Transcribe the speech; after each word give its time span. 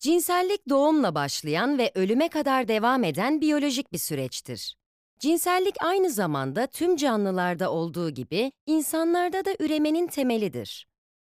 Cinsellik 0.00 0.68
doğumla 0.68 1.14
başlayan 1.14 1.78
ve 1.78 1.92
ölüme 1.94 2.28
kadar 2.28 2.68
devam 2.68 3.04
eden 3.04 3.40
biyolojik 3.40 3.92
bir 3.92 3.98
süreçtir. 3.98 4.76
Cinsellik 5.18 5.74
aynı 5.80 6.10
zamanda 6.10 6.66
tüm 6.66 6.96
canlılarda 6.96 7.72
olduğu 7.72 8.10
gibi 8.10 8.52
insanlarda 8.66 9.44
da 9.44 9.54
üremenin 9.58 10.06
temelidir. 10.06 10.86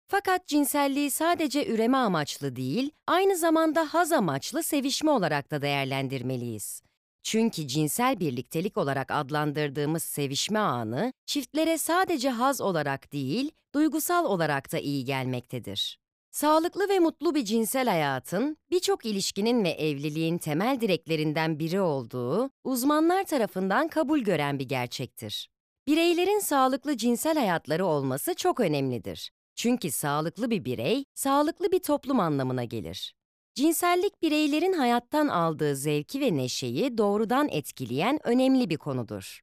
Fakat 0.07 0.47
cinselliği 0.47 1.11
sadece 1.11 1.67
üreme 1.67 1.97
amaçlı 1.97 2.55
değil, 2.55 2.91
aynı 3.07 3.37
zamanda 3.37 3.93
haz 3.93 4.11
amaçlı 4.11 4.63
sevişme 4.63 5.11
olarak 5.11 5.51
da 5.51 5.61
değerlendirmeliyiz. 5.61 6.81
Çünkü 7.23 7.67
cinsel 7.67 8.19
birliktelik 8.19 8.77
olarak 8.77 9.11
adlandırdığımız 9.11 10.03
sevişme 10.03 10.59
anı, 10.59 11.13
çiftlere 11.25 11.77
sadece 11.77 12.29
haz 12.29 12.61
olarak 12.61 13.13
değil, 13.13 13.51
duygusal 13.75 14.25
olarak 14.25 14.71
da 14.71 14.79
iyi 14.79 15.05
gelmektedir. 15.05 16.02
Sağlıklı 16.33 16.89
ve 16.89 16.99
mutlu 16.99 17.35
bir 17.35 17.45
cinsel 17.45 17.87
hayatın, 17.87 18.57
birçok 18.71 19.05
ilişkinin 19.05 19.63
ve 19.63 19.69
evliliğin 19.69 20.37
temel 20.37 20.81
direklerinden 20.81 21.59
biri 21.59 21.81
olduğu, 21.81 22.49
uzmanlar 22.63 23.23
tarafından 23.23 23.87
kabul 23.87 24.19
gören 24.19 24.59
bir 24.59 24.69
gerçektir. 24.69 25.49
Bireylerin 25.87 26.39
sağlıklı 26.39 26.97
cinsel 26.97 27.37
hayatları 27.37 27.85
olması 27.85 28.33
çok 28.33 28.59
önemlidir. 28.59 29.31
Çünkü 29.55 29.91
sağlıklı 29.91 30.49
bir 30.49 30.65
birey, 30.65 31.05
sağlıklı 31.15 31.71
bir 31.71 31.79
toplum 31.79 32.19
anlamına 32.19 32.63
gelir. 32.63 33.15
Cinsellik 33.55 34.21
bireylerin 34.21 34.73
hayattan 34.73 35.27
aldığı 35.27 35.75
zevki 35.75 36.21
ve 36.21 36.37
neşeyi 36.37 36.97
doğrudan 36.97 37.49
etkileyen 37.49 38.19
önemli 38.27 38.69
bir 38.69 38.77
konudur. 38.77 39.41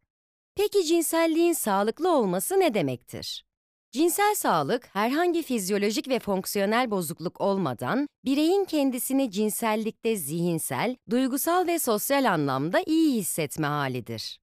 Peki 0.55 0.85
cinselliğin 0.85 1.53
sağlıklı 1.53 2.17
olması 2.17 2.61
ne 2.61 2.75
demektir? 2.75 3.50
Cinsel 3.93 4.35
sağlık, 4.35 4.89
herhangi 4.93 5.43
fizyolojik 5.43 6.09
ve 6.09 6.19
fonksiyonel 6.19 6.91
bozukluk 6.91 7.41
olmadan, 7.41 8.09
bireyin 8.25 8.65
kendisini 8.65 9.31
cinsellikte 9.31 10.17
zihinsel, 10.17 10.97
duygusal 11.11 11.67
ve 11.67 11.79
sosyal 11.79 12.33
anlamda 12.33 12.83
iyi 12.87 13.15
hissetme 13.15 13.67
halidir. 13.67 14.39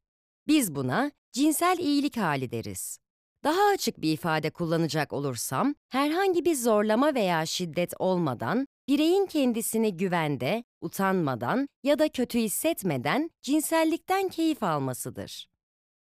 Biz 0.48 0.76
buna 0.76 1.12
cinsel 1.32 1.78
iyilik 1.80 2.18
hali 2.18 2.52
deriz. 2.52 2.98
Daha 3.44 3.62
açık 3.74 4.02
bir 4.02 4.14
ifade 4.14 4.50
kullanacak 4.50 5.14
olursam, 5.14 5.76
herhangi 5.90 6.46
bir 6.46 6.56
zorlama 6.56 7.16
veya 7.16 7.46
şiddet 7.46 7.94
olmadan, 8.00 8.68
bireyin 8.88 9.26
kendisini 9.26 9.98
güvende, 9.98 10.64
utanmadan 10.82 11.68
ya 11.84 12.00
da 12.00 12.10
kötü 12.10 12.40
hissetmeden 12.40 13.30
cinsellikten 13.42 14.28
keyif 14.28 14.64
almasıdır. 14.64 15.48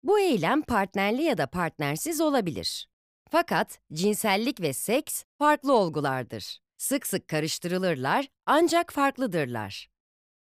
Bu 0.02 0.20
eylem 0.20 0.62
partnerli 0.62 1.22
ya 1.22 1.38
da 1.38 1.46
partnersiz 1.46 2.20
olabilir. 2.20 2.86
Fakat 3.30 3.78
cinsellik 3.92 4.60
ve 4.60 4.72
seks 4.72 5.24
farklı 5.38 5.72
olgulardır. 5.72 6.58
Sık 6.76 7.06
sık 7.06 7.28
karıştırılırlar 7.28 8.28
ancak 8.46 8.92
farklıdırlar. 8.92 9.88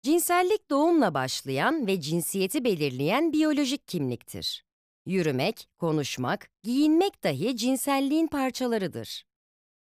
Cinsellik 0.03 0.69
doğumla 0.69 1.13
başlayan 1.13 1.87
ve 1.87 2.01
cinsiyeti 2.01 2.63
belirleyen 2.63 3.33
biyolojik 3.33 3.87
kimliktir. 3.87 4.65
Yürümek, 5.05 5.67
konuşmak, 5.77 6.49
giyinmek 6.63 7.23
dahi 7.23 7.57
cinselliğin 7.57 8.27
parçalarıdır. 8.27 9.23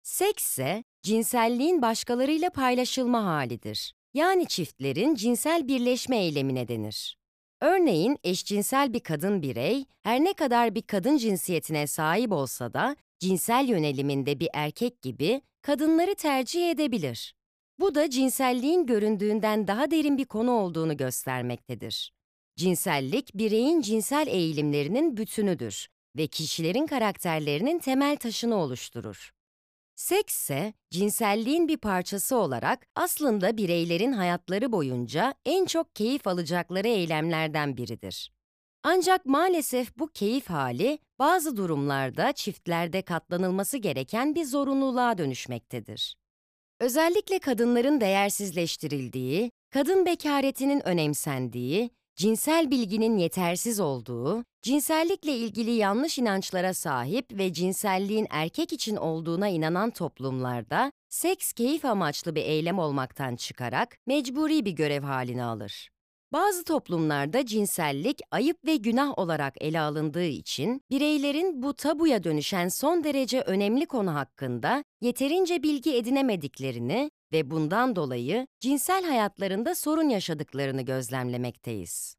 Seks 0.03 0.43
ise 0.43 0.83
cinselliğin 1.03 1.81
başkalarıyla 1.81 2.49
paylaşılma 2.49 3.25
halidir. 3.25 3.93
Yani 4.13 4.47
çiftlerin 4.47 5.15
cinsel 5.15 5.67
birleşme 5.67 6.17
eylemine 6.17 6.67
denir. 6.67 7.17
Örneğin 7.65 8.17
eşcinsel 8.23 8.93
bir 8.93 8.99
kadın 8.99 9.41
birey, 9.41 9.85
her 10.03 10.23
ne 10.23 10.33
kadar 10.33 10.75
bir 10.75 10.81
kadın 10.81 11.17
cinsiyetine 11.17 11.87
sahip 11.87 12.31
olsa 12.31 12.73
da 12.73 12.95
cinsel 13.19 13.67
yöneliminde 13.67 14.39
bir 14.39 14.49
erkek 14.53 15.01
gibi 15.01 15.41
kadınları 15.61 16.15
tercih 16.15 16.69
edebilir. 16.69 17.35
Bu 17.79 17.95
da 17.95 18.09
cinselliğin 18.09 18.85
göründüğünden 18.85 19.67
daha 19.67 19.91
derin 19.91 20.17
bir 20.17 20.25
konu 20.25 20.51
olduğunu 20.51 20.97
göstermektedir. 20.97 22.13
Cinsellik, 22.55 23.35
bireyin 23.35 23.81
cinsel 23.81 24.27
eğilimlerinin 24.27 25.17
bütünüdür 25.17 25.87
ve 26.17 26.27
kişilerin 26.27 26.85
karakterlerinin 26.85 27.79
temel 27.79 28.17
taşını 28.17 28.55
oluşturur. 28.55 29.34
Seks 29.95 30.35
ise 30.35 30.73
cinselliğin 30.91 31.67
bir 31.67 31.77
parçası 31.77 32.35
olarak 32.35 32.87
aslında 32.95 33.57
bireylerin 33.57 34.13
hayatları 34.13 34.71
boyunca 34.71 35.33
en 35.45 35.65
çok 35.65 35.95
keyif 35.95 36.27
alacakları 36.27 36.87
eylemlerden 36.87 37.77
biridir. 37.77 38.31
Ancak 38.83 39.25
maalesef 39.25 39.97
bu 39.97 40.07
keyif 40.07 40.49
hali 40.49 40.99
bazı 41.19 41.57
durumlarda 41.57 42.31
çiftlerde 42.31 43.01
katlanılması 43.01 43.77
gereken 43.77 44.35
bir 44.35 44.45
zorunluluğa 44.45 45.17
dönüşmektedir. 45.17 46.15
Özellikle 46.79 47.39
kadınların 47.39 48.01
değersizleştirildiği, 48.01 49.51
kadın 49.69 50.05
bekaretinin 50.05 50.87
önemsendiği, 50.87 51.89
cinsel 52.15 52.71
bilginin 52.71 53.17
yetersiz 53.17 53.79
olduğu, 53.79 54.43
cinsellikle 54.61 55.31
ilgili 55.31 55.71
yanlış 55.71 56.17
inançlara 56.17 56.73
sahip 56.73 57.31
ve 57.31 57.53
cinselliğin 57.53 58.27
erkek 58.29 58.73
için 58.73 58.95
olduğuna 58.95 59.47
inanan 59.47 59.91
toplumlarda 59.91 60.91
seks 61.09 61.53
keyif 61.53 61.85
amaçlı 61.85 62.35
bir 62.35 62.41
eylem 62.41 62.79
olmaktan 62.79 63.35
çıkarak 63.35 63.97
mecburi 64.07 64.65
bir 64.65 64.71
görev 64.71 65.03
halini 65.03 65.43
alır. 65.43 65.94
Bazı 66.33 66.63
toplumlarda 66.63 67.45
cinsellik 67.45 68.21
ayıp 68.31 68.65
ve 68.65 68.75
günah 68.75 69.19
olarak 69.19 69.53
ele 69.61 69.79
alındığı 69.79 70.25
için 70.25 70.81
bireylerin 70.91 71.63
bu 71.63 71.73
tabuya 71.73 72.23
dönüşen 72.23 72.67
son 72.67 73.03
derece 73.03 73.41
önemli 73.41 73.85
konu 73.85 74.15
hakkında 74.15 74.83
yeterince 75.01 75.63
bilgi 75.63 75.95
edinemediklerini 75.95 77.11
ve 77.31 77.51
bundan 77.51 77.95
dolayı 77.95 78.47
cinsel 78.59 79.05
hayatlarında 79.05 79.75
sorun 79.75 80.09
yaşadıklarını 80.09 80.81
gözlemlemekteyiz. 80.81 82.15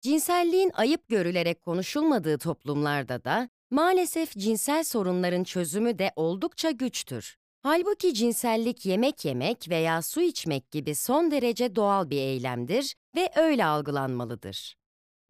Cinselliğin 0.00 0.70
ayıp 0.74 1.08
görülerek 1.08 1.62
konuşulmadığı 1.62 2.38
toplumlarda 2.38 3.24
da 3.24 3.48
maalesef 3.70 4.32
cinsel 4.32 4.84
sorunların 4.84 5.44
çözümü 5.44 5.98
de 5.98 6.12
oldukça 6.16 6.70
güçtür. 6.70 7.36
Halbuki 7.62 8.14
cinsellik 8.14 8.86
yemek 8.86 9.24
yemek 9.24 9.68
veya 9.68 10.02
su 10.02 10.20
içmek 10.20 10.70
gibi 10.70 10.94
son 10.94 11.30
derece 11.30 11.76
doğal 11.76 12.10
bir 12.10 12.16
eylemdir 12.16 12.94
ve 13.16 13.30
öyle 13.36 13.64
algılanmalıdır. 13.64 14.76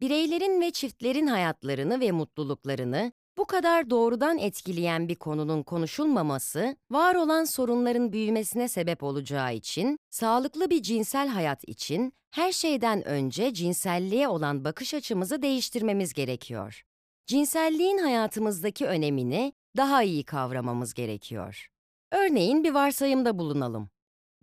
Bireylerin 0.01 0.61
ve 0.61 0.71
çiftlerin 0.71 1.27
hayatlarını 1.27 1.99
ve 1.99 2.11
mutluluklarını 2.11 3.11
bu 3.37 3.45
kadar 3.45 3.89
doğrudan 3.89 4.37
etkileyen 4.37 5.07
bir 5.07 5.15
konunun 5.15 5.63
konuşulmaması, 5.63 6.75
var 6.91 7.15
olan 7.15 7.43
sorunların 7.43 8.13
büyümesine 8.13 8.67
sebep 8.67 9.03
olacağı 9.03 9.53
için, 9.53 9.99
sağlıklı 10.09 10.69
bir 10.69 10.81
cinsel 10.81 11.27
hayat 11.27 11.63
için 11.69 12.13
her 12.31 12.51
şeyden 12.51 13.07
önce 13.07 13.53
cinselliğe 13.53 14.27
olan 14.27 14.65
bakış 14.65 14.93
açımızı 14.93 15.41
değiştirmemiz 15.41 16.13
gerekiyor. 16.13 16.83
Cinselliğin 17.27 17.97
hayatımızdaki 17.97 18.85
önemini 18.85 19.53
daha 19.77 20.03
iyi 20.03 20.23
kavramamız 20.23 20.93
gerekiyor. 20.93 21.69
Örneğin 22.11 22.63
bir 22.63 22.71
varsayımda 22.71 23.37
bulunalım. 23.37 23.89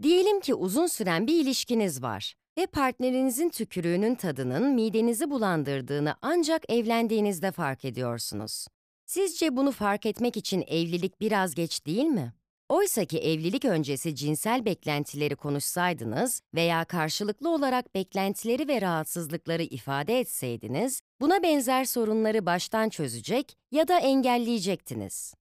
Diyelim 0.02 0.40
ki 0.40 0.54
uzun 0.54 0.86
süren 0.86 1.26
bir 1.26 1.40
ilişkiniz 1.40 2.02
var 2.02 2.34
ve 2.58 2.66
partnerinizin 2.66 3.48
tükürüğünün 3.48 4.14
tadının 4.14 4.74
midenizi 4.74 5.30
bulandırdığını 5.30 6.14
ancak 6.22 6.72
evlendiğinizde 6.72 7.52
fark 7.52 7.84
ediyorsunuz. 7.84 8.66
Sizce 9.06 9.56
bunu 9.56 9.72
fark 9.72 10.06
etmek 10.06 10.36
için 10.36 10.64
evlilik 10.66 11.20
biraz 11.20 11.54
geç 11.54 11.86
değil 11.86 12.04
mi? 12.04 12.32
Oysa 12.68 13.04
ki 13.04 13.18
evlilik 13.18 13.64
öncesi 13.64 14.14
cinsel 14.14 14.64
beklentileri 14.64 15.36
konuşsaydınız 15.36 16.42
veya 16.54 16.84
karşılıklı 16.84 17.50
olarak 17.50 17.94
beklentileri 17.94 18.68
ve 18.68 18.80
rahatsızlıkları 18.80 19.62
ifade 19.62 20.20
etseydiniz, 20.20 21.00
buna 21.20 21.42
benzer 21.42 21.84
sorunları 21.84 22.46
baştan 22.46 22.88
çözecek 22.88 23.56
ya 23.70 23.88
da 23.88 23.98
engelleyecektiniz. 23.98 25.34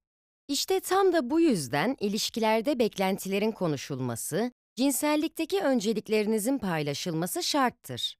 İşte 0.47 0.79
tam 0.79 1.13
da 1.13 1.29
bu 1.29 1.39
yüzden 1.39 1.97
ilişkilerde 1.99 2.79
beklentilerin 2.79 3.51
konuşulması, 3.51 4.51
cinsellikteki 4.75 5.61
önceliklerinizin 5.61 6.57
paylaşılması 6.57 7.43
şarttır. 7.43 8.15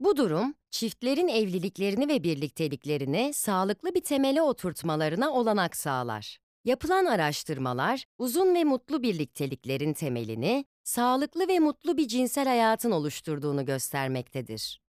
Bu 0.00 0.16
durum, 0.16 0.54
çiftlerin 0.70 1.28
evliliklerini 1.28 2.08
ve 2.08 2.22
birlikteliklerini 2.22 3.32
sağlıklı 3.34 3.94
bir 3.94 4.00
temele 4.00 4.42
oturtmalarına 4.42 5.32
olanak 5.32 5.76
sağlar. 5.76 6.38
Yapılan 6.64 7.04
araştırmalar, 7.04 8.04
uzun 8.18 8.54
ve 8.54 8.64
mutlu 8.64 9.02
birlikteliklerin 9.02 9.92
temelini, 9.92 10.64
sağlıklı 10.84 11.48
ve 11.48 11.58
mutlu 11.58 11.96
bir 11.96 12.08
cinsel 12.08 12.48
hayatın 12.48 12.90
oluşturduğunu 12.90 13.64
göstermektedir. 13.64 14.80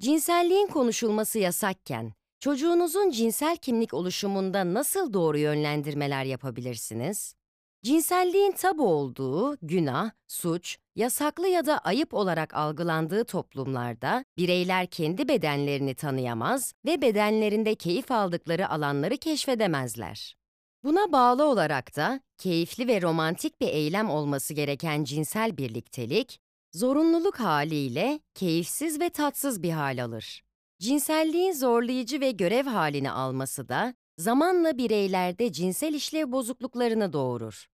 Cinselliğin 0.00 0.66
konuşulması 0.66 1.38
yasakken, 1.38 2.12
çocuğunuzun 2.42 3.10
cinsel 3.10 3.56
kimlik 3.56 3.94
oluşumunda 3.94 4.74
nasıl 4.74 5.12
doğru 5.12 5.38
yönlendirmeler 5.38 6.24
yapabilirsiniz? 6.24 7.34
Cinselliğin 7.82 8.52
tabu 8.52 8.86
olduğu, 8.86 9.56
günah, 9.62 10.10
suç, 10.28 10.78
yasaklı 10.96 11.48
ya 11.48 11.66
da 11.66 11.78
ayıp 11.78 12.14
olarak 12.14 12.54
algılandığı 12.54 13.24
toplumlarda 13.24 14.24
bireyler 14.36 14.86
kendi 14.86 15.28
bedenlerini 15.28 15.94
tanıyamaz 15.94 16.74
ve 16.84 17.02
bedenlerinde 17.02 17.74
keyif 17.74 18.10
aldıkları 18.10 18.68
alanları 18.68 19.16
keşfedemezler. 19.16 20.36
Buna 20.84 21.12
bağlı 21.12 21.44
olarak 21.44 21.96
da 21.96 22.20
keyifli 22.38 22.88
ve 22.88 23.02
romantik 23.02 23.60
bir 23.60 23.68
eylem 23.68 24.10
olması 24.10 24.54
gereken 24.54 25.04
cinsel 25.04 25.56
birliktelik, 25.56 26.40
zorunluluk 26.72 27.40
haliyle 27.40 28.20
keyifsiz 28.34 29.00
ve 29.00 29.10
tatsız 29.10 29.62
bir 29.62 29.70
hal 29.70 30.04
alır. 30.04 30.42
Cinselliğin 30.82 31.52
zorlayıcı 31.52 32.20
ve 32.20 32.30
görev 32.30 32.66
halini 32.66 33.10
alması 33.10 33.68
da 33.68 33.94
zamanla 34.18 34.78
bireylerde 34.78 35.52
cinsel 35.52 35.94
işlev 35.94 36.32
bozukluklarını 36.32 37.12
doğurur. 37.12 37.66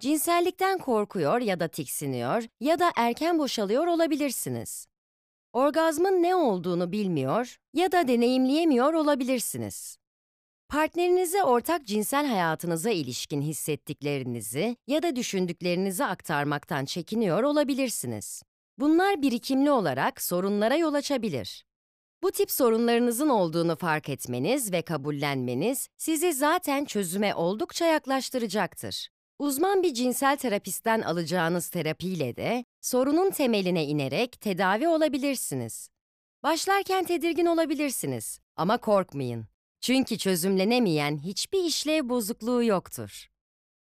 Cinsellikten 0.00 0.78
korkuyor 0.78 1.40
ya 1.40 1.60
da 1.60 1.68
tiksiniyor 1.68 2.42
ya 2.60 2.78
da 2.78 2.92
erken 2.96 3.38
boşalıyor 3.38 3.86
olabilirsiniz. 3.86 4.86
Orgazmın 5.52 6.22
ne 6.22 6.34
olduğunu 6.36 6.92
bilmiyor 6.92 7.56
ya 7.74 7.92
da 7.92 8.08
deneyimleyemiyor 8.08 8.94
olabilirsiniz. 8.94 9.96
Partnerinize 10.68 11.42
ortak 11.42 11.86
cinsel 11.86 12.26
hayatınıza 12.26 12.90
ilişkin 12.90 13.40
hissettiklerinizi 13.42 14.76
ya 14.86 15.02
da 15.02 15.16
düşündüklerinizi 15.16 16.04
aktarmaktan 16.04 16.84
çekiniyor 16.84 17.42
olabilirsiniz. 17.42 18.42
Bunlar 18.78 19.22
birikimli 19.22 19.70
olarak 19.70 20.22
sorunlara 20.22 20.76
yol 20.76 20.94
açabilir. 20.94 21.64
Bu 22.24 22.32
tip 22.32 22.50
sorunlarınızın 22.50 23.28
olduğunu 23.28 23.76
fark 23.76 24.08
etmeniz 24.08 24.72
ve 24.72 24.82
kabullenmeniz 24.82 25.88
sizi 25.96 26.32
zaten 26.32 26.84
çözüme 26.84 27.34
oldukça 27.34 27.86
yaklaştıracaktır. 27.86 29.08
Uzman 29.38 29.82
bir 29.82 29.94
cinsel 29.94 30.36
terapistten 30.36 31.00
alacağınız 31.00 31.68
terapiyle 31.68 32.36
de 32.36 32.64
sorunun 32.80 33.30
temeline 33.30 33.84
inerek 33.84 34.40
tedavi 34.40 34.88
olabilirsiniz. 34.88 35.88
Başlarken 36.42 37.04
tedirgin 37.04 37.46
olabilirsiniz 37.46 38.38
ama 38.56 38.78
korkmayın. 38.78 39.46
Çünkü 39.80 40.18
çözümlenemeyen 40.18 41.18
hiçbir 41.18 41.64
işlev 41.64 42.08
bozukluğu 42.08 42.64
yoktur. 42.64 43.33